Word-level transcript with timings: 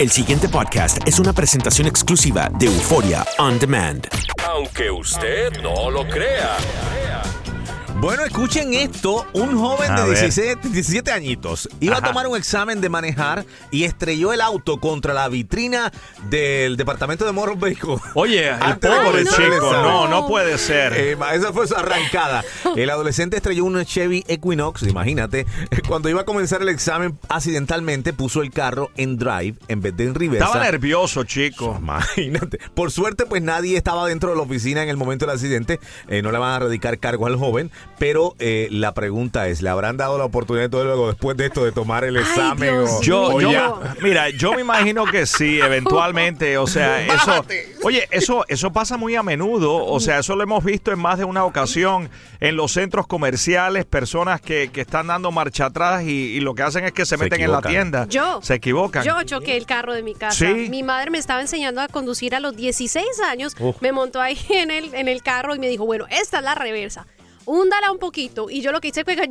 El 0.00 0.10
siguiente 0.10 0.48
podcast 0.48 1.06
es 1.06 1.18
una 1.18 1.34
presentación 1.34 1.86
exclusiva 1.86 2.48
de 2.58 2.64
Euforia 2.64 3.22
On 3.36 3.58
Demand. 3.58 4.08
Aunque 4.48 4.90
usted 4.90 5.60
no 5.62 5.90
lo 5.90 6.08
crea. 6.08 6.56
Bueno, 8.00 8.24
escuchen 8.24 8.72
esto. 8.72 9.26
Un 9.34 9.58
joven 9.58 9.90
A 9.90 10.00
de 10.00 10.08
ver. 10.08 10.18
17, 10.20 10.70
17 10.70 11.12
añitos 11.12 11.68
iba 11.80 11.98
Ajá. 11.98 12.06
a 12.06 12.08
tomar 12.08 12.26
un 12.28 12.36
examen 12.36 12.80
de 12.80 12.88
manejar 12.88 13.44
y 13.70 13.84
estrelló 13.84 14.32
el 14.32 14.40
auto 14.40 14.80
contra 14.80 15.12
la 15.12 15.28
vitrina 15.28 15.92
del 16.30 16.78
departamento 16.78 17.26
de 17.26 17.32
Motor 17.32 17.58
Vehicle. 17.58 17.96
Oye, 18.14 18.48
el 18.66 18.78
pobre 18.78 19.20
el 19.20 19.28
chico, 19.28 19.70
no, 19.70 20.08
no 20.08 20.26
puede 20.26 20.56
ser. 20.56 20.94
Eh, 20.96 21.18
esa 21.34 21.52
fue 21.52 21.66
su 21.66 21.74
arrancada. 21.74 22.42
El 22.74 22.88
adolescente 22.88 23.36
estrelló 23.36 23.66
un 23.66 23.84
Chevy 23.84 24.24
Equinox, 24.28 24.84
imagínate. 24.84 25.44
Cuando 25.86 26.08
iba 26.08 26.22
a 26.22 26.24
comenzar 26.24 26.62
el 26.62 26.70
examen, 26.70 27.18
accidentalmente 27.28 28.14
puso 28.14 28.40
el 28.40 28.50
carro 28.50 28.90
en 28.96 29.18
drive 29.18 29.56
en 29.68 29.82
vez 29.82 29.94
de 29.94 30.04
en 30.04 30.14
reversa. 30.14 30.46
Estaba 30.46 30.64
nervioso, 30.64 31.24
chico. 31.24 31.76
Imagínate. 31.78 32.60
Por 32.72 32.92
suerte, 32.92 33.26
pues 33.26 33.42
nadie 33.42 33.76
estaba 33.76 34.08
dentro 34.08 34.30
de 34.30 34.36
la 34.36 34.42
oficina 34.42 34.82
en 34.82 34.88
el 34.88 34.96
momento 34.96 35.26
del 35.26 35.34
accidente. 35.34 35.80
Eh, 36.08 36.22
no 36.22 36.32
le 36.32 36.38
van 36.38 36.54
a 36.54 36.58
radicar 36.60 36.98
cargo 36.98 37.26
al 37.26 37.36
joven. 37.36 37.70
Pero 38.00 38.34
eh, 38.38 38.66
la 38.70 38.94
pregunta 38.94 39.46
es: 39.46 39.60
¿le 39.62 39.68
habrán 39.68 39.96
dado 39.98 40.16
la 40.18 40.24
oportunidad 40.24 40.70
todo 40.70 40.84
luego 40.84 41.06
después 41.08 41.36
de 41.36 41.46
esto 41.46 41.62
de 41.64 41.70
tomar 41.70 42.02
el 42.02 42.16
examen? 42.16 42.70
Dios 42.70 42.90
o- 42.98 43.02
Yo, 43.02 43.22
o 43.34 43.40
yo, 43.42 43.52
ya? 43.52 43.74
mira, 44.02 44.30
yo 44.30 44.54
me 44.54 44.62
imagino 44.62 45.04
que 45.04 45.26
sí, 45.26 45.60
eventualmente, 45.60 46.56
o 46.56 46.66
sea, 46.66 47.02
eso, 47.14 47.44
oye, 47.82 48.08
eso, 48.10 48.44
eso 48.48 48.72
pasa 48.72 48.96
muy 48.96 49.16
a 49.16 49.22
menudo, 49.22 49.84
o 49.84 50.00
sea, 50.00 50.18
eso 50.20 50.34
lo 50.34 50.42
hemos 50.42 50.64
visto 50.64 50.90
en 50.92 50.98
más 50.98 51.18
de 51.18 51.24
una 51.26 51.44
ocasión 51.44 52.08
en 52.40 52.56
los 52.56 52.72
centros 52.72 53.06
comerciales, 53.06 53.84
personas 53.84 54.40
que, 54.40 54.70
que 54.72 54.80
están 54.80 55.08
dando 55.08 55.30
marcha 55.30 55.66
atrás 55.66 56.02
y, 56.02 56.08
y 56.08 56.40
lo 56.40 56.54
que 56.54 56.62
hacen 56.62 56.84
es 56.86 56.92
que 56.92 57.04
se 57.04 57.10
Se 57.10 57.16
meten 57.18 57.42
en 57.42 57.52
la 57.52 57.60
tienda, 57.60 58.06
Yo. 58.08 58.40
se 58.42 58.54
equivocan. 58.54 59.04
Yo 59.04 59.22
choqué 59.24 59.58
el 59.58 59.66
carro 59.66 59.92
de 59.92 60.02
mi 60.02 60.14
casa. 60.14 60.36
Sí. 60.38 60.70
Mi 60.70 60.82
madre 60.82 61.10
me 61.10 61.18
estaba 61.18 61.42
enseñando 61.42 61.82
a 61.82 61.88
conducir 61.88 62.34
a 62.34 62.40
los 62.40 62.56
16 62.56 63.04
años. 63.28 63.54
Uf. 63.60 63.76
Me 63.82 63.92
montó 63.92 64.22
ahí 64.22 64.38
en 64.48 64.70
el, 64.70 64.94
en 64.94 65.06
el 65.08 65.22
carro 65.22 65.54
y 65.54 65.58
me 65.58 65.68
dijo, 65.68 65.84
bueno, 65.84 66.06
esta 66.10 66.38
es 66.38 66.44
la 66.44 66.54
reversa. 66.54 67.06
Húndala 67.46 67.90
un 67.90 67.98
poquito. 67.98 68.48
Y 68.50 68.60
yo 68.62 68.72
lo 68.72 68.80
que 68.80 68.88
hice 68.88 69.04
fue 69.04 69.16
que 69.16 69.28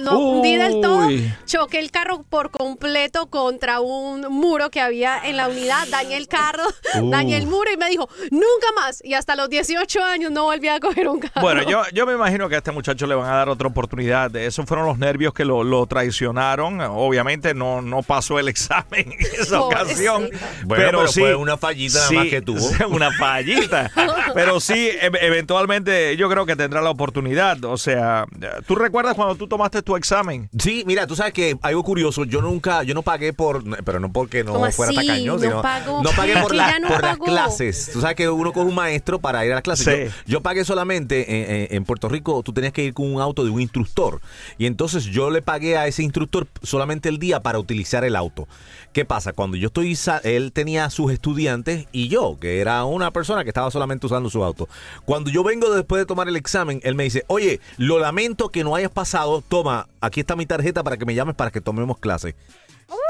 lo 0.00 0.18
hundí 0.18 0.56
del 0.56 0.80
todo. 0.80 1.08
Choqué 1.46 1.78
el 1.78 1.90
carro 1.90 2.22
por 2.28 2.50
completo 2.50 3.26
contra 3.28 3.80
un 3.80 4.22
muro 4.30 4.70
que 4.70 4.80
había 4.80 5.18
en 5.24 5.36
la 5.36 5.48
unidad. 5.48 5.86
Dañé 5.88 6.16
el 6.16 6.28
carro, 6.28 6.62
Uh. 7.00 7.10
dañé 7.10 7.36
el 7.36 7.46
muro 7.46 7.70
y 7.72 7.76
me 7.76 7.88
dijo, 7.88 8.08
nunca 8.30 8.66
más. 8.76 9.02
Y 9.04 9.14
hasta 9.14 9.34
los 9.36 9.48
18 9.48 10.02
años 10.04 10.30
no 10.30 10.44
volví 10.44 10.68
a 10.68 10.78
coger 10.80 11.08
un 11.08 11.20
carro. 11.20 11.40
Bueno, 11.40 11.62
yo, 11.68 11.82
yo 11.92 12.06
me 12.06 12.12
imagino 12.14 12.48
que 12.48 12.54
a 12.54 12.58
este 12.58 12.72
muchacho 12.72 13.06
le 13.06 13.14
van 13.14 13.30
a 13.30 13.36
dar 13.36 13.48
otra 13.48 13.68
oportunidad. 13.68 14.34
Esos 14.36 14.66
fueron 14.66 14.86
los 14.86 14.98
nervios 14.98 15.32
que 15.34 15.44
lo, 15.44 15.64
lo 15.64 15.86
traicionaron. 15.86 16.80
Obviamente 16.80 17.54
no, 17.54 17.82
no 17.82 18.02
pasó 18.02 18.38
el 18.38 18.48
examen 18.48 19.12
en 19.12 19.40
esa 19.40 19.60
ocasión. 19.60 20.28
Bueno, 20.64 20.84
pero, 20.84 20.98
pero 21.00 21.08
sí. 21.08 21.20
fue 21.20 21.34
una 21.34 21.56
fallita 21.56 21.98
nada 21.98 22.12
más 22.12 22.26
que 22.26 22.42
tuvo. 22.42 22.58
Una 22.88 23.10
fallita. 23.12 23.90
pero 24.34 24.60
sí, 24.60 24.88
e- 24.88 25.10
eventualmente 25.20 26.16
yo 26.16 26.28
creo 26.28 26.46
que 26.46 26.56
tendrá 26.56 26.80
la 26.80 26.90
oportunidad. 26.90 27.37
O 27.64 27.76
sea, 27.76 28.26
¿tú 28.66 28.74
recuerdas 28.74 29.14
cuando 29.14 29.34
tú 29.34 29.46
tomaste 29.46 29.82
tu 29.82 29.96
examen? 29.96 30.48
Sí, 30.58 30.82
mira, 30.86 31.06
tú 31.06 31.14
sabes 31.16 31.32
que 31.32 31.56
algo 31.62 31.82
curioso, 31.84 32.24
yo 32.24 32.40
nunca, 32.42 32.82
yo 32.82 32.94
no 32.94 33.02
pagué 33.02 33.32
por, 33.32 33.62
pero 33.84 34.00
no 34.00 34.12
porque 34.12 34.44
no 34.44 34.52
¿Cómo 34.54 34.70
fuera 34.72 34.90
así? 34.96 35.06
tacaño, 35.06 35.34
No 35.34 35.38
sino 35.38 35.62
pagó. 35.62 36.02
no 36.02 36.10
pagué 36.10 36.34
por, 36.42 36.50
Que 36.50 36.56
la- 36.56 36.70
ya 36.70 36.78
no 36.80 36.88
por 36.88 37.02
las 37.02 37.18
clases. 37.18 37.90
Tú 37.92 38.00
sabes 38.00 38.16
que 38.16 38.28
uno 38.28 38.52
coge 38.52 38.66
un 38.66 38.74
maestro 38.74 39.18
para 39.18 39.44
ir 39.44 39.52
a 39.52 39.56
las 39.56 39.62
clases. 39.62 39.84
Sí. 40.12 40.16
Yo, 40.26 40.38
yo 40.38 40.42
pagué 40.42 40.64
solamente 40.64 41.20
eh, 41.20 41.26
eh, 41.64 41.68
en 41.72 41.84
Puerto 41.84 42.08
Rico, 42.08 42.42
tú 42.42 42.52
tenías 42.52 42.72
que 42.72 42.84
ir 42.84 42.94
con 42.94 43.12
un 43.12 43.20
auto 43.20 43.44
de 43.44 43.50
un 43.50 43.60
instructor. 43.60 44.20
Y 44.58 44.66
entonces 44.66 45.04
yo 45.04 45.30
le 45.30 45.42
pagué 45.42 45.76
a 45.76 45.86
ese 45.86 46.02
instructor 46.02 46.46
solamente 46.62 47.08
el 47.08 47.18
día 47.18 47.40
para 47.40 47.58
utilizar 47.58 48.04
el 48.04 48.16
auto. 48.16 48.48
¿Qué 48.92 49.04
pasa? 49.04 49.32
Cuando 49.32 49.56
yo 49.56 49.66
estoy, 49.68 49.94
sa- 49.96 50.18
él 50.24 50.50
tenía 50.52 50.88
sus 50.90 51.12
estudiantes 51.12 51.86
y 51.92 52.08
yo, 52.08 52.36
que 52.40 52.60
era 52.60 52.84
una 52.84 53.10
persona 53.10 53.44
que 53.44 53.50
estaba 53.50 53.70
solamente 53.70 54.06
usando 54.06 54.30
su 54.30 54.42
auto. 54.42 54.68
Cuando 55.04 55.30
yo 55.30 55.44
vengo 55.44 55.72
después 55.74 56.00
de 56.00 56.06
tomar 56.06 56.26
el 56.28 56.36
examen, 56.36 56.80
él 56.82 56.94
me 56.94 57.04
dice, 57.04 57.24
oye, 57.28 57.60
lo 57.76 57.98
lamento 57.98 58.48
que 58.50 58.64
no 58.64 58.74
hayas 58.74 58.90
pasado, 58.90 59.42
toma, 59.46 59.88
aquí 60.00 60.20
está 60.20 60.34
mi 60.34 60.46
tarjeta 60.46 60.82
para 60.82 60.96
que 60.96 61.06
me 61.06 61.14
llames 61.14 61.36
para 61.36 61.50
que 61.50 61.60
tomemos 61.60 61.98
clase. 61.98 62.34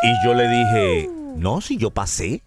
Y 0.03 0.26
yo 0.26 0.34
le 0.34 0.48
dije, 0.48 1.10
no, 1.37 1.60
si 1.60 1.76
yo 1.78 1.91
pasé. 1.91 2.42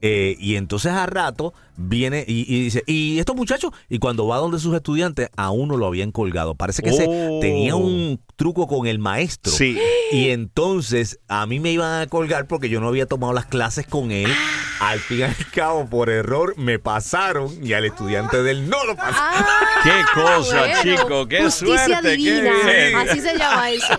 Eh, 0.00 0.36
y 0.38 0.56
entonces 0.56 0.92
a 0.92 1.06
rato 1.06 1.52
viene 1.76 2.24
y, 2.26 2.42
y 2.52 2.62
dice, 2.64 2.82
¿y 2.86 3.18
estos 3.18 3.34
muchachos? 3.36 3.72
Y 3.88 3.98
cuando 3.98 4.26
va 4.26 4.36
donde 4.38 4.58
sus 4.58 4.74
estudiantes, 4.74 5.28
a 5.36 5.50
uno 5.50 5.76
lo 5.76 5.86
habían 5.86 6.12
colgado. 6.12 6.54
Parece 6.54 6.82
que 6.82 6.90
ese 6.90 7.06
Oh. 7.08 7.38
tenía 7.40 7.74
un 7.76 8.20
truco 8.36 8.66
con 8.66 8.86
el 8.86 8.98
maestro. 8.98 9.52
Sí. 9.52 9.78
Y 10.12 10.30
entonces 10.30 11.18
a 11.28 11.46
mí 11.46 11.60
me 11.60 11.70
iban 11.72 12.00
a 12.02 12.06
colgar 12.06 12.46
porque 12.46 12.68
yo 12.68 12.80
no 12.80 12.88
había 12.88 13.06
tomado 13.06 13.32
las 13.32 13.46
clases 13.46 13.86
con 13.86 14.10
él. 14.12 14.30
Al 14.80 15.00
fin 15.00 15.18
y 15.18 15.22
al 15.22 15.34
cabo, 15.52 15.86
por 15.86 16.08
error, 16.10 16.54
me 16.56 16.78
pasaron 16.78 17.52
y 17.66 17.72
al 17.72 17.84
estudiante 17.84 18.40
de 18.42 18.52
él 18.52 18.68
no 18.70 18.84
lo 18.84 18.94
pasaron. 18.94 19.44
Ah, 19.44 19.80
Qué 19.82 20.02
cosa, 20.14 20.58
bueno. 20.60 20.82
chico, 20.82 21.26
qué 21.28 21.42
Justicia 21.42 21.84
suerte, 21.86 22.10
qué 22.10 22.16
divina. 22.16 23.00
Así 23.02 23.20
se 23.20 23.36
llama 23.36 23.70
eso. 23.70 23.98